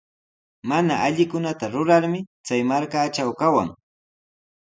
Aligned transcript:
Mana 0.69 0.95
allikunata 1.07 1.65
rurarmi 1.73 2.19
chay 2.45 2.61
markatraw 2.69 3.31
kawan. 3.39 3.69